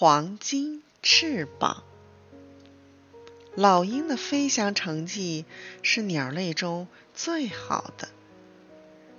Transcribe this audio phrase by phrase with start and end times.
[0.00, 1.82] 黄金翅膀。
[3.56, 5.44] 老鹰的飞翔成绩
[5.82, 6.86] 是鸟类中
[7.16, 8.08] 最好的。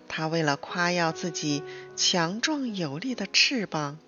[0.08, 1.64] 它为了夸耀自己
[1.98, 4.00] 强壮有力的翅膀，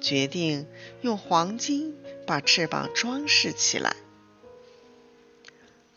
[0.00, 0.66] 决定
[1.02, 1.94] 用黄金
[2.26, 3.94] 把翅膀装饰起来。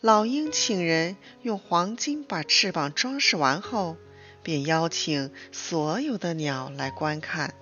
[0.02, 3.96] 老鹰请人用黄金把翅膀装饰完后，
[4.42, 7.54] 便邀请所有的鸟来观看。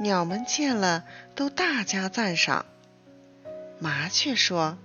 [0.00, 1.04] 鸟们见了，
[1.34, 2.66] 都大加赞赏。
[3.78, 4.78] 麻雀说：“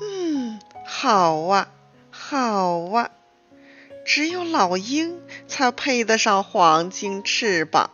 [0.00, 1.68] 嗯，好啊，
[2.10, 3.10] 好啊，
[4.04, 7.90] 只有老鹰才配得上黄金翅膀。”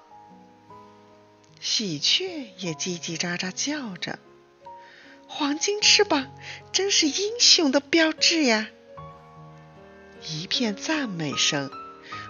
[1.60, 4.18] 喜鹊也叽叽喳喳叫着
[5.28, 6.32] ：“黄金翅膀
[6.72, 8.68] 真是英雄的标志呀！”
[10.28, 11.70] 一片赞美声，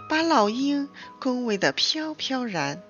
[0.09, 2.83] 把老鹰恭维得飘飘然。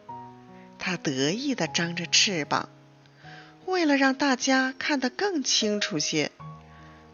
[0.84, 2.68] 它得意地张着翅膀。
[3.66, 6.32] 为了让大家看得更清楚些，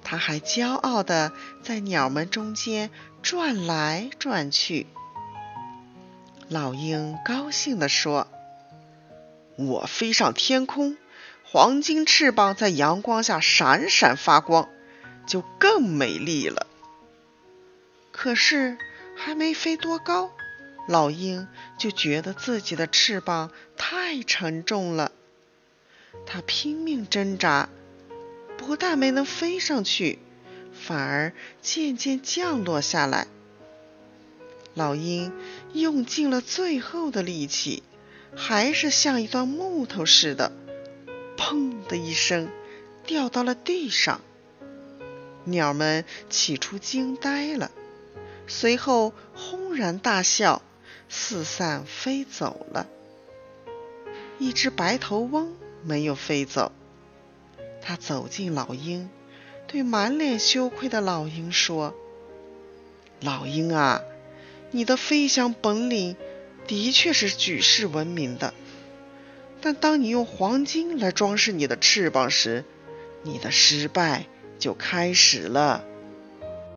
[0.02, 2.90] 他还骄傲地在鸟们中间
[3.22, 4.86] 转来转去。
[6.48, 8.26] 老鹰高兴地说
[9.56, 10.96] ：“我飞上天空，
[11.44, 14.66] 黄金翅膀在阳光下闪闪发光，
[15.26, 16.66] 就更美丽了。”
[18.10, 18.78] 可是
[19.14, 20.30] 还没飞多高，
[20.88, 21.46] 老鹰
[21.78, 25.12] 就觉得自己的翅膀太沉重了。
[26.26, 27.68] 它拼命挣扎，
[28.56, 30.18] 不但没能飞上去，
[30.72, 33.26] 反而渐渐降落下来。
[34.72, 35.32] 老鹰
[35.74, 37.82] 用尽了最后的力气，
[38.34, 40.52] 还是像一段木头似的，
[41.36, 42.48] 砰的一声
[43.04, 44.22] 掉到了地上。
[45.44, 47.70] 鸟们起初惊呆了，
[48.46, 50.62] 随后轰然大笑，
[51.08, 52.86] 四散飞走了。
[54.38, 55.54] 一只白头翁。
[55.84, 56.72] 没有飞走，
[57.80, 59.08] 他走进老鹰，
[59.68, 61.94] 对满脸羞愧的老鹰说
[63.22, 64.02] ：“老鹰啊，
[64.72, 66.16] 你的飞翔本领
[66.66, 68.52] 的确是举世闻名的，
[69.60, 72.64] 但当你用黄金来装饰你的翅膀时，
[73.22, 74.26] 你的失败
[74.58, 75.84] 就开始了。”